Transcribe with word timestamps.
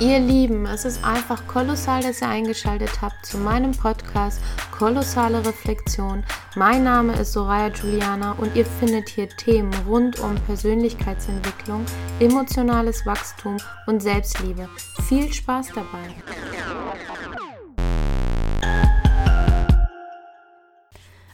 Ihr 0.00 0.18
Lieben, 0.18 0.64
es 0.64 0.86
ist 0.86 1.04
einfach 1.04 1.46
kolossal, 1.46 2.02
dass 2.02 2.22
ihr 2.22 2.28
eingeschaltet 2.28 3.02
habt 3.02 3.26
zu 3.26 3.36
meinem 3.36 3.72
Podcast 3.72 4.40
Kolossale 4.70 5.44
Reflexion. 5.44 6.24
Mein 6.56 6.84
Name 6.84 7.12
ist 7.16 7.34
Soraya 7.34 7.68
Juliana 7.68 8.32
und 8.32 8.56
ihr 8.56 8.64
findet 8.64 9.10
hier 9.10 9.28
Themen 9.28 9.70
rund 9.86 10.18
um 10.18 10.36
Persönlichkeitsentwicklung, 10.46 11.84
emotionales 12.18 13.04
Wachstum 13.04 13.58
und 13.86 14.00
Selbstliebe. 14.00 14.70
Viel 15.06 15.30
Spaß 15.30 15.68
dabei! 15.74 16.14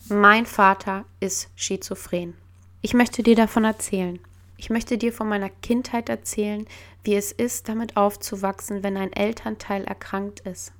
Mein 0.09 0.45
Vater 0.45 1.05
ist 1.20 1.51
schizophren. 1.55 2.34
Ich 2.83 2.95
möchte 2.95 3.23
dir 3.23 3.37
davon 3.37 3.62
erzählen. 3.62 4.19
Ich 4.56 4.70
möchte 4.70 4.98
dir 4.98 5.12
von 5.12 5.28
meiner 5.28 5.51
Kindheit 5.51 6.09
erzählen, 6.09 6.66
wie 7.02 7.15
es 7.15 7.33
ist, 7.33 7.69
damit 7.69 7.96
aufzuwachsen, 7.96 8.82
wenn 8.82 8.96
ein 8.96 9.12
Elternteil 9.12 9.84
erkrankt 9.84 10.41
ist. 10.41 10.73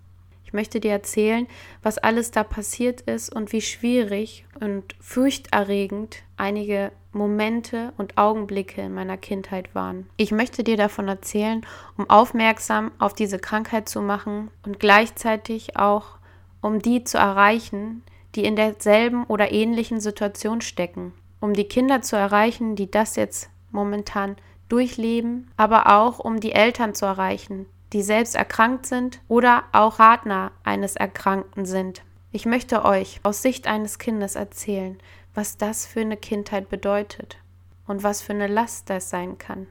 Ich 0.45 0.53
möchte 0.53 0.79
dir 0.79 0.93
erzählen, 0.93 1.49
was 1.83 1.99
alles 1.99 2.31
da 2.31 2.45
passiert 2.45 3.01
ist 3.03 3.35
und 3.35 3.53
wie 3.53 3.61
schwierig 3.61 4.47
und 4.61 4.95
furchterregend 5.01 6.23
einige 6.37 6.93
Momente 7.13 7.93
und 7.97 8.17
Augenblicke 8.17 8.81
in 8.81 8.95
meiner 8.95 9.17
Kindheit 9.17 9.75
waren. 9.75 10.09
Ich 10.17 10.31
möchte 10.31 10.63
dir 10.63 10.77
davon 10.77 11.09
erzählen, 11.09 11.67
um 11.97 12.09
aufmerksam 12.09 12.93
auf 12.99 13.13
diese 13.13 13.39
Krankheit 13.41 13.89
zu 13.89 14.01
machen 14.01 14.51
und 14.65 14.79
gleichzeitig 14.79 15.77
auch 15.77 16.19
um 16.61 16.81
die 16.81 17.03
zu 17.05 17.19
erreichen, 17.19 18.03
die 18.37 18.45
in 18.45 18.55
derselben 18.55 19.25
oder 19.25 19.51
ähnlichen 19.51 20.01
Situation 20.01 20.61
stecken. 20.61 21.13
Um 21.41 21.55
die 21.55 21.65
Kinder 21.65 22.03
zu 22.03 22.17
erreichen, 22.17 22.77
die 22.77 22.91
das 22.91 23.17
jetzt 23.17 23.51
momentan 23.77 24.35
durchleben, 24.69 25.49
aber 25.57 25.97
auch 25.97 26.19
um 26.19 26.41
die 26.41 26.53
Eltern 26.53 26.95
zu 26.95 27.07
erreichen, 27.07 27.67
die 27.93 28.03
selbst 28.03 28.35
erkrankt 28.35 28.87
sind 28.87 29.21
oder 29.29 29.63
auch 29.71 29.99
Partner 29.99 30.51
eines 30.65 30.97
Erkrankten 30.97 31.67
sind. 31.67 32.03
Ich 32.33 32.47
möchte 32.47 32.85
euch 32.85 33.21
aus 33.23 33.43
Sicht 33.43 33.69
eines 33.69 33.99
Kindes 33.99 34.35
erzählen, 34.35 34.99
was 35.35 35.57
das 35.57 35.87
für 35.87 36.01
eine 36.01 36.17
Kindheit 36.17 36.69
bedeutet 36.69 37.39
und 37.87 38.03
was 38.03 38.23
für 38.23 38.33
eine 38.33 38.49
Last 38.49 38.91
das 38.91 39.11
sein 39.11 39.39
kann. 39.39 39.69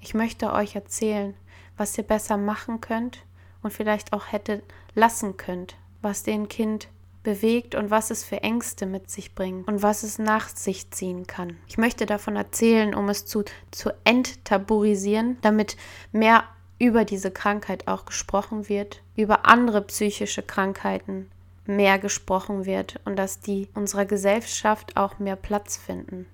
Ich 0.00 0.12
möchte 0.12 0.52
euch 0.52 0.74
erzählen, 0.74 1.34
was 1.76 1.96
ihr 1.96 2.04
besser 2.04 2.36
machen 2.36 2.80
könnt 2.80 3.24
und 3.62 3.72
vielleicht 3.72 4.12
auch 4.12 4.30
hätte 4.30 4.62
lassen 4.94 5.36
könnt, 5.36 5.76
was 6.02 6.22
den 6.22 6.48
Kind 6.48 6.88
bewegt 7.24 7.74
und 7.74 7.90
was 7.90 8.10
es 8.10 8.22
für 8.22 8.42
Ängste 8.42 8.86
mit 8.86 9.10
sich 9.10 9.34
bringt 9.34 9.66
und 9.66 9.82
was 9.82 10.04
es 10.04 10.20
nach 10.20 10.48
sich 10.48 10.92
ziehen 10.92 11.26
kann. 11.26 11.56
Ich 11.66 11.78
möchte 11.78 12.06
davon 12.06 12.36
erzählen, 12.36 12.94
um 12.94 13.08
es 13.08 13.26
zu, 13.26 13.42
zu 13.72 13.90
enttabuisieren, 14.04 15.38
damit 15.42 15.76
mehr 16.12 16.44
über 16.78 17.04
diese 17.04 17.32
Krankheit 17.32 17.88
auch 17.88 18.04
gesprochen 18.04 18.68
wird, 18.68 19.02
über 19.16 19.46
andere 19.46 19.82
psychische 19.82 20.42
Krankheiten 20.42 21.30
mehr 21.66 21.98
gesprochen 21.98 22.66
wird 22.66 23.00
und 23.04 23.16
dass 23.16 23.40
die 23.40 23.68
unserer 23.74 24.04
Gesellschaft 24.04 24.96
auch 24.96 25.18
mehr 25.18 25.36
Platz 25.36 25.76
finden. 25.76 26.26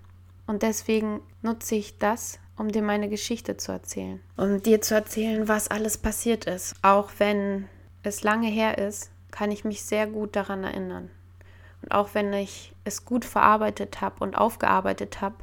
Und 0.46 0.62
deswegen 0.62 1.20
nutze 1.42 1.76
ich 1.76 1.98
das, 1.98 2.40
um 2.56 2.68
dir 2.68 2.82
meine 2.82 3.08
Geschichte 3.08 3.56
zu 3.56 3.72
erzählen. 3.72 4.20
Um 4.36 4.62
dir 4.62 4.80
zu 4.82 4.94
erzählen, 4.94 5.46
was 5.46 5.68
alles 5.68 5.96
passiert 5.96 6.46
ist. 6.46 6.74
Auch 6.82 7.10
wenn 7.18 7.68
es 8.02 8.22
lange 8.22 8.48
her 8.48 8.78
ist, 8.78 9.10
kann 9.30 9.50
ich 9.50 9.64
mich 9.64 9.82
sehr 9.82 10.06
gut 10.06 10.36
daran 10.36 10.64
erinnern. 10.64 11.10
Und 11.82 11.92
auch 11.92 12.10
wenn 12.14 12.32
ich 12.32 12.74
es 12.84 13.04
gut 13.04 13.24
verarbeitet 13.24 14.00
habe 14.00 14.16
und 14.20 14.36
aufgearbeitet 14.36 15.20
habe, 15.20 15.36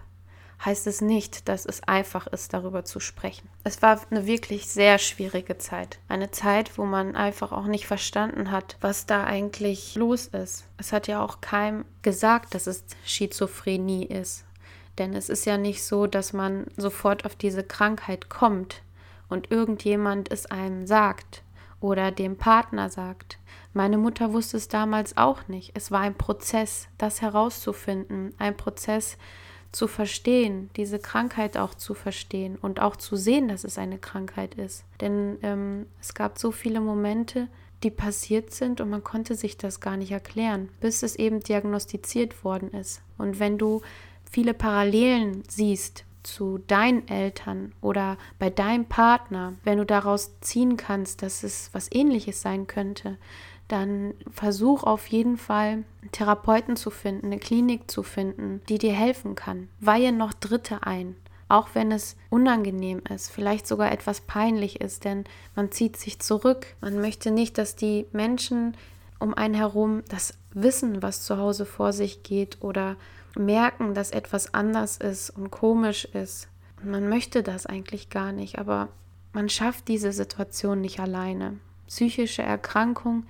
heißt 0.63 0.88
es 0.88 1.02
nicht, 1.02 1.47
dass 1.49 1.66
es 1.66 1.83
einfach 1.83 2.27
ist, 2.27 2.53
darüber 2.53 2.83
zu 2.83 2.99
sprechen. 2.99 3.47
Es 3.63 3.81
war 3.81 3.99
eine 4.09 4.25
wirklich 4.25 4.67
sehr 4.67 4.97
schwierige 4.97 5.58
Zeit. 5.58 5.99
Eine 6.08 6.31
Zeit, 6.31 6.77
wo 6.77 6.85
man 6.85 7.15
einfach 7.15 7.52
auch 7.52 7.65
nicht 7.65 7.86
verstanden 7.86 8.52
hat, 8.52 8.77
was 8.81 9.05
da 9.05 9.23
eigentlich 9.23 9.95
los 9.95 10.27
ist. 10.27 10.65
Es 10.77 10.92
hat 10.93 11.08
ja 11.08 11.23
auch 11.23 11.42
keinem 11.42 11.86
gesagt, 12.02 12.55
dass 12.55 12.67
es 12.67 12.86
Schizophrenie 13.05 14.05
ist. 14.05 14.45
Denn 14.97 15.14
es 15.14 15.30
ist 15.30 15.45
ja 15.45 15.58
nicht 15.58 15.83
so, 15.83 16.08
dass 16.08 16.33
man 16.33 16.65
sofort 16.76 17.26
auf 17.26 17.36
diese 17.36 17.64
Krankheit 17.64 18.30
kommt 18.30 18.81
und 19.30 19.52
irgendjemand 19.52 20.31
es 20.31 20.47
einem 20.47 20.87
sagt 20.87 21.43
oder 21.80 22.11
dem 22.11 22.37
Partner 22.37 22.89
sagt. 22.89 23.37
Meine 23.73 23.98
Mutter 23.98 24.33
wusste 24.33 24.58
es 24.58 24.67
damals 24.67 25.17
auch 25.17 25.48
nicht. 25.48 25.72
Es 25.73 25.92
war 25.92 26.02
ein 26.02 26.16
Prozess, 26.16 26.88
das 26.98 27.22
herauszufinden, 27.22 28.33
ein 28.38 28.58
Prozess 28.58 29.17
zu 29.72 29.88
verstehen, 29.88 30.70
diese 30.76 31.00
Krankheit 31.00 31.58
auch 31.58 31.76
zu 31.76 31.94
verstehen 31.94 32.58
und 32.61 32.82
auch 32.82 32.95
zu 32.95 33.16
sehen, 33.16 33.48
dass 33.48 33.64
es 33.64 33.77
eine 33.77 33.98
Krankheit 33.98 34.56
ist. 34.56 34.86
Denn 35.02 35.38
ähm, 35.44 35.88
es 36.00 36.14
gab 36.14 36.39
so 36.39 36.52
viele 36.52 36.80
Momente, 36.80 37.48
die 37.83 37.92
passiert 37.92 38.52
sind 38.54 38.82
und 38.82 38.89
man 38.89 39.04
konnte 39.04 39.36
sich 39.36 39.58
das 39.58 39.80
gar 39.80 39.98
nicht 39.98 40.11
erklären, 40.11 40.70
bis 40.80 41.04
es 41.04 41.16
eben 41.16 41.42
diagnostiziert 41.42 42.44
worden 42.44 42.72
ist. 42.72 43.02
Und 43.17 43.39
wenn 43.39 43.58
du 43.58 43.82
viele 44.30 44.54
Parallelen 44.54 45.44
siehst 45.48 46.06
zu 46.23 46.58
deinen 46.67 47.08
Eltern 47.08 47.73
oder 47.80 48.17
bei 48.39 48.50
deinem 48.50 48.86
Partner, 48.86 49.54
wenn 49.64 49.77
du 49.77 49.86
daraus 49.86 50.39
ziehen 50.42 50.76
kannst, 50.76 51.22
dass 51.22 51.44
es 51.44 51.70
was 51.72 51.89
ähnliches 51.92 52.42
sein 52.42 52.67
könnte, 52.67 53.17
dann 53.67 54.14
versuch 54.32 54.83
auf 54.83 55.08
jeden 55.08 55.38
Fall 55.38 55.83
einen 56.02 56.11
Therapeuten 56.11 56.76
zu 56.76 56.89
finden, 56.89 57.28
eine 57.28 57.39
Klinik 57.39 57.89
zu 57.92 58.04
finden, 58.04 58.61
die 58.70 58.78
dir 58.78 58.94
helfen 58.94 59.36
kann. 59.36 59.70
Weihe 59.80 60.11
noch 60.11 60.33
Dritte 60.33 60.83
ein, 60.83 61.16
auch 61.50 61.70
wenn 61.73 61.92
es 61.92 62.16
unangenehm 62.30 63.02
ist, 63.14 63.30
vielleicht 63.30 63.67
sogar 63.67 63.92
etwas 63.92 64.22
peinlich 64.22 64.82
ist, 64.82 65.06
denn 65.06 65.26
man 65.56 65.72
zieht 65.72 65.98
sich 65.98 66.20
zurück. 66.20 66.67
Man 66.82 67.02
möchte 67.02 67.32
nicht, 67.32 67.58
dass 67.58 67.76
die 67.76 68.06
Menschen 68.11 68.76
um 69.20 69.33
einen 69.33 69.56
herum 69.56 70.04
das 70.10 70.38
wissen, 70.52 71.02
was 71.02 71.23
zu 71.23 71.38
Hause 71.38 71.66
vor 71.66 71.94
sich 71.94 72.23
geht 72.23 72.61
oder 72.61 72.95
merken, 73.38 73.94
dass 73.94 74.11
etwas 74.11 74.54
anders 74.54 74.98
ist 74.98 75.30
und 75.30 75.52
komisch 75.52 76.06
ist. 76.06 76.48
Und 76.82 76.92
man 76.92 77.10
möchte 77.10 77.44
das 77.44 77.66
eigentlich 77.66 78.10
gar 78.10 78.32
nicht, 78.32 78.60
aber 78.60 78.89
man 79.33 79.50
schafft 79.50 79.88
diese 79.88 80.11
Situation 80.11 80.82
nicht 80.82 81.00
alleine. 81.00 81.58
Psychische 81.88 82.42
Erkrankung 82.42 83.26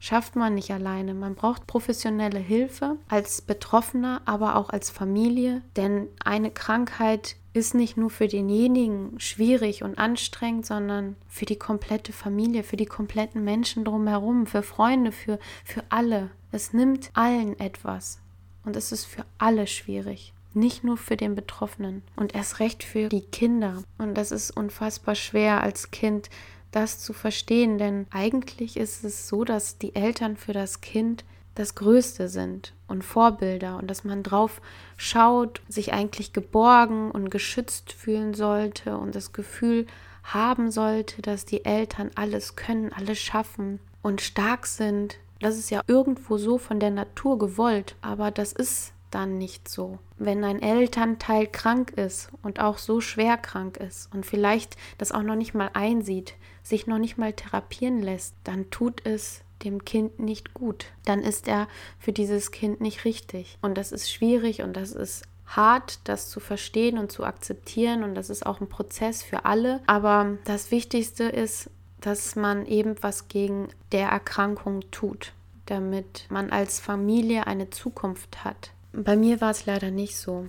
schafft 0.00 0.34
man 0.34 0.54
nicht 0.54 0.72
alleine. 0.72 1.14
Man 1.14 1.34
braucht 1.36 1.66
professionelle 1.66 2.38
Hilfe 2.38 2.96
als 3.08 3.42
Betroffener, 3.42 4.22
aber 4.24 4.56
auch 4.56 4.70
als 4.70 4.90
Familie, 4.90 5.62
denn 5.76 6.08
eine 6.24 6.50
Krankheit 6.50 7.36
ist 7.52 7.74
nicht 7.74 7.96
nur 7.96 8.10
für 8.10 8.28
denjenigen 8.28 9.18
schwierig 9.18 9.82
und 9.82 9.98
anstrengend, 9.98 10.66
sondern 10.66 11.16
für 11.28 11.46
die 11.46 11.58
komplette 11.58 12.12
Familie, 12.12 12.62
für 12.62 12.76
die 12.76 12.86
kompletten 12.86 13.44
Menschen 13.44 13.84
drumherum, 13.84 14.46
für 14.46 14.62
Freunde, 14.62 15.12
für, 15.12 15.38
für 15.64 15.82
alle. 15.90 16.30
Es 16.52 16.72
nimmt 16.72 17.10
allen 17.14 17.58
etwas 17.58 18.20
und 18.64 18.76
es 18.76 18.92
ist 18.92 19.04
für 19.04 19.24
alle 19.38 19.66
schwierig. 19.66 20.32
Nicht 20.52 20.82
nur 20.82 20.96
für 20.96 21.16
den 21.16 21.34
Betroffenen 21.34 22.02
und 22.16 22.34
erst 22.34 22.58
recht 22.58 22.82
für 22.82 23.08
die 23.08 23.20
Kinder. 23.20 23.82
Und 23.98 24.14
das 24.14 24.32
ist 24.32 24.50
unfassbar 24.56 25.14
schwer 25.14 25.60
als 25.60 25.92
Kind 25.92 26.28
das 26.70 26.98
zu 26.98 27.12
verstehen, 27.12 27.78
denn 27.78 28.06
eigentlich 28.10 28.76
ist 28.76 29.04
es 29.04 29.28
so, 29.28 29.44
dass 29.44 29.78
die 29.78 29.94
Eltern 29.94 30.36
für 30.36 30.52
das 30.52 30.80
Kind 30.80 31.24
das 31.54 31.74
Größte 31.74 32.28
sind 32.28 32.72
und 32.86 33.04
Vorbilder 33.04 33.76
und 33.76 33.88
dass 33.88 34.04
man 34.04 34.22
drauf 34.22 34.60
schaut, 34.96 35.60
sich 35.68 35.92
eigentlich 35.92 36.32
geborgen 36.32 37.10
und 37.10 37.30
geschützt 37.30 37.92
fühlen 37.92 38.34
sollte 38.34 38.96
und 38.96 39.14
das 39.14 39.32
Gefühl 39.32 39.86
haben 40.22 40.70
sollte, 40.70 41.22
dass 41.22 41.44
die 41.44 41.64
Eltern 41.64 42.10
alles 42.14 42.56
können, 42.56 42.92
alles 42.92 43.18
schaffen 43.18 43.80
und 44.02 44.20
stark 44.20 44.66
sind. 44.66 45.18
Das 45.40 45.58
ist 45.58 45.70
ja 45.70 45.82
irgendwo 45.86 46.38
so 46.38 46.58
von 46.58 46.78
der 46.78 46.90
Natur 46.90 47.38
gewollt, 47.38 47.96
aber 48.00 48.30
das 48.30 48.52
ist 48.52 48.92
dann 49.10 49.38
nicht 49.38 49.68
so. 49.68 49.98
Wenn 50.18 50.44
ein 50.44 50.62
Elternteil 50.62 51.46
krank 51.46 51.92
ist 51.92 52.30
und 52.42 52.60
auch 52.60 52.78
so 52.78 53.00
schwer 53.00 53.36
krank 53.36 53.76
ist 53.76 54.12
und 54.14 54.26
vielleicht 54.26 54.76
das 54.98 55.12
auch 55.12 55.22
noch 55.22 55.36
nicht 55.36 55.54
mal 55.54 55.70
einsieht, 55.72 56.34
sich 56.62 56.86
noch 56.86 56.98
nicht 56.98 57.18
mal 57.18 57.32
therapieren 57.32 58.02
lässt, 58.02 58.34
dann 58.44 58.70
tut 58.70 59.04
es 59.06 59.42
dem 59.64 59.84
Kind 59.84 60.18
nicht 60.18 60.54
gut. 60.54 60.86
Dann 61.04 61.20
ist 61.20 61.48
er 61.48 61.68
für 61.98 62.12
dieses 62.12 62.50
Kind 62.50 62.80
nicht 62.80 63.04
richtig. 63.04 63.58
Und 63.60 63.76
das 63.76 63.92
ist 63.92 64.10
schwierig 64.10 64.62
und 64.62 64.74
das 64.74 64.92
ist 64.92 65.24
hart, 65.46 65.98
das 66.04 66.30
zu 66.30 66.40
verstehen 66.40 66.98
und 66.98 67.12
zu 67.12 67.24
akzeptieren. 67.24 68.04
Und 68.04 68.14
das 68.14 68.30
ist 68.30 68.46
auch 68.46 68.60
ein 68.60 68.68
Prozess 68.68 69.22
für 69.22 69.44
alle. 69.44 69.80
Aber 69.86 70.38
das 70.44 70.70
Wichtigste 70.70 71.24
ist, 71.24 71.70
dass 72.00 72.36
man 72.36 72.66
eben 72.66 72.96
was 73.02 73.28
gegen 73.28 73.68
der 73.92 74.08
Erkrankung 74.08 74.90
tut, 74.90 75.32
damit 75.66 76.26
man 76.30 76.50
als 76.50 76.80
Familie 76.80 77.46
eine 77.46 77.70
Zukunft 77.70 78.44
hat. 78.44 78.70
Bei 78.92 79.16
mir 79.16 79.40
war 79.40 79.50
es 79.50 79.66
leider 79.66 79.90
nicht 79.90 80.16
so. 80.16 80.46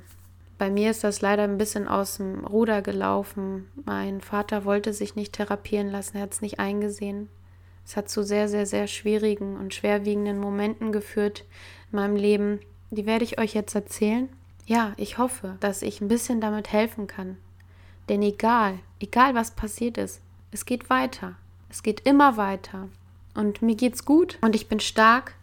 Bei 0.58 0.70
mir 0.70 0.92
ist 0.92 1.04
das 1.04 1.22
leider 1.22 1.44
ein 1.44 1.58
bisschen 1.58 1.88
aus 1.88 2.18
dem 2.18 2.46
Ruder 2.46 2.82
gelaufen. 2.82 3.68
Mein 3.86 4.22
Vater 4.22 4.66
wollte 4.66 4.94
sich 4.94 5.16
nicht 5.16 5.34
therapieren 5.34 5.90
lassen, 5.90 6.18
er 6.18 6.24
hat 6.24 6.34
es 6.34 6.42
nicht 6.42 6.60
eingesehen. 6.60 7.30
Es 7.86 7.98
hat 7.98 8.10
zu 8.10 8.24
sehr, 8.24 8.48
sehr, 8.48 8.66
sehr 8.66 8.88
schwierigen 8.88 9.58
und 9.58 9.74
schwerwiegenden 9.74 10.40
Momenten 10.40 10.92
geführt 10.92 11.46
in 11.92 11.98
meinem 11.98 12.16
Leben. 12.16 12.60
Die 12.92 13.06
werde 13.06 13.24
ich 13.24 13.40
euch 13.40 13.54
jetzt 13.54 13.74
erzählen. 13.76 14.30
Ja, 14.66 14.94
ich 14.98 15.18
hoffe, 15.18 15.58
dass 15.60 15.82
ich 15.82 16.00
ein 16.02 16.08
bisschen 16.08 16.42
damit 16.42 16.72
helfen 16.72 17.08
kann. 17.08 17.38
Denn 18.10 18.22
egal, 18.22 18.80
egal 19.00 19.36
was 19.36 19.52
passiert 19.52 19.98
ist, 19.98 20.22
Es 20.52 20.66
geht 20.66 20.90
weiter. 20.90 21.36
Es 21.70 21.82
geht 21.82 22.02
immer 22.02 22.36
weiter. 22.36 22.90
Und 23.34 23.62
mir 23.62 23.76
geht's 23.76 24.04
gut 24.04 24.38
und 24.42 24.54
ich 24.54 24.68
bin 24.68 24.82
stark 24.82 25.34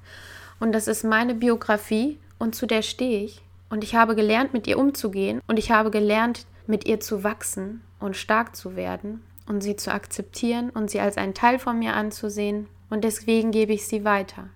und 0.61 0.73
das 0.73 0.87
ist 0.87 1.03
meine 1.03 1.35
Biografie 1.35 2.19
und 2.39 2.55
zu 2.55 2.67
der 2.67 2.83
stehe 2.83 3.25
ich. 3.25 3.43
Und 3.71 3.85
ich 3.85 3.95
habe 3.95 4.15
gelernt, 4.15 4.53
mit 4.53 4.67
ihr 4.67 4.79
umzugehen 4.79 5.43
und 5.47 5.59
ich 5.59 5.71
habe 5.71 5.91
gelernt, 5.91 6.47
mit 6.67 6.87
ihr 6.87 7.01
zu 7.01 7.23
wachsen 7.23 7.83
und 8.01 8.17
stark 8.17 8.57
zu 8.57 8.77
werden 8.77 9.23
und 9.47 9.63
sie 9.63 9.77
zu 9.77 9.93
akzeptieren 9.93 10.71
und 10.71 10.91
sie 10.91 11.01
als 11.01 11.17
einen 11.17 11.35
Teil 11.35 11.59
von 11.59 11.79
mir 11.79 11.95
anzusehen. 11.95 12.69
Und 12.91 13.05
deswegen 13.05 13.51
gebe 13.51 13.73
ich 13.73 13.87
sie 13.87 14.05
weiter. 14.05 14.49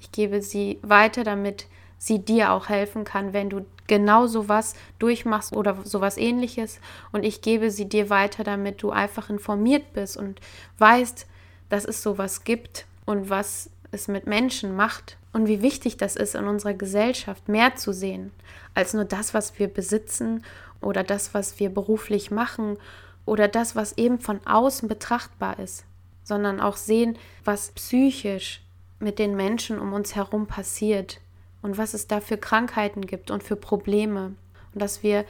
Ich 0.00 0.12
gebe 0.12 0.42
sie 0.42 0.78
weiter, 0.82 1.24
damit 1.24 1.66
sie 1.98 2.18
dir 2.18 2.52
auch 2.52 2.68
helfen 2.68 3.04
kann, 3.04 3.32
wenn 3.32 3.50
du 3.50 3.64
genau 3.86 4.26
sowas 4.26 4.74
durchmachst 4.98 5.54
oder 5.54 5.78
sowas 5.84 6.16
ähnliches. 6.16 6.80
Und 7.12 7.24
ich 7.24 7.40
gebe 7.40 7.70
sie 7.70 7.88
dir 7.88 8.10
weiter, 8.10 8.44
damit 8.44 8.82
du 8.82 8.90
einfach 8.90 9.30
informiert 9.30 9.92
bist 9.92 10.16
und 10.16 10.40
weißt, 10.78 11.26
dass 11.68 11.84
es 11.84 12.02
sowas 12.02 12.44
gibt 12.44 12.86
und 13.06 13.30
was 13.30 13.70
es 13.96 14.08
mit 14.08 14.26
Menschen 14.26 14.76
macht 14.76 15.16
und 15.32 15.48
wie 15.48 15.62
wichtig 15.62 15.96
das 15.96 16.16
ist 16.16 16.34
in 16.34 16.46
unserer 16.46 16.74
Gesellschaft, 16.74 17.48
mehr 17.48 17.74
zu 17.76 17.92
sehen 17.92 18.30
als 18.76 18.92
nur 18.92 19.06
das, 19.06 19.34
was 19.34 19.58
wir 19.58 19.68
besitzen 19.68 20.44
oder 20.80 21.02
das, 21.02 21.34
was 21.34 21.58
wir 21.58 21.70
beruflich 21.70 22.30
machen 22.30 22.76
oder 23.24 23.48
das, 23.48 23.74
was 23.74 23.96
eben 23.96 24.20
von 24.20 24.38
außen 24.46 24.86
betrachtbar 24.86 25.58
ist, 25.58 25.84
sondern 26.22 26.60
auch 26.60 26.76
sehen, 26.76 27.18
was 27.44 27.72
psychisch 27.72 28.62
mit 29.00 29.18
den 29.18 29.34
Menschen 29.34 29.78
um 29.80 29.94
uns 29.94 30.14
herum 30.14 30.46
passiert 30.46 31.20
und 31.62 31.78
was 31.78 31.94
es 31.94 32.06
da 32.06 32.20
für 32.20 32.36
Krankheiten 32.36 33.06
gibt 33.06 33.30
und 33.30 33.42
für 33.42 33.56
Probleme 33.56 34.34
und 34.74 34.82
dass 34.82 35.02
wir 35.02 35.24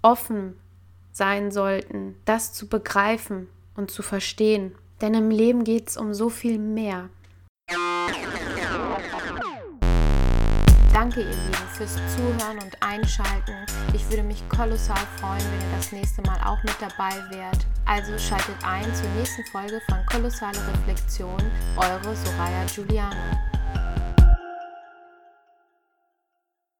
offen 0.00 0.56
sein 1.12 1.50
sollten, 1.50 2.16
das 2.24 2.52
zu 2.52 2.68
begreifen 2.68 3.48
und 3.74 3.90
zu 3.90 4.02
verstehen. 4.02 4.72
Denn 5.00 5.14
im 5.14 5.30
Leben 5.30 5.64
geht 5.64 5.88
es 5.88 5.96
um 5.96 6.14
so 6.14 6.28
viel 6.28 6.58
mehr. 6.58 7.08
Danke, 10.92 11.20
ihr 11.20 11.26
Lieben, 11.26 11.68
fürs 11.76 11.94
Zuhören 11.94 12.58
und 12.62 12.76
Einschalten. 12.80 13.66
Ich 13.92 14.08
würde 14.10 14.22
mich 14.22 14.48
kolossal 14.48 14.96
freuen, 15.18 15.40
wenn 15.40 15.60
ihr 15.70 15.76
das 15.76 15.92
nächste 15.92 16.22
Mal 16.22 16.38
auch 16.44 16.62
mit 16.62 16.76
dabei 16.80 17.14
wärt. 17.36 17.66
Also 17.84 18.16
schaltet 18.18 18.56
ein 18.64 18.94
zur 18.94 19.08
nächsten 19.10 19.44
Folge 19.46 19.80
von 19.88 19.98
Kolossale 20.06 20.58
Reflexion. 20.72 21.42
Eure 21.76 22.16
Soraya 22.16 22.64
Giuliano. 22.74 23.53